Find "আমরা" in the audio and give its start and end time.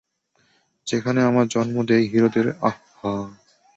1.23-1.43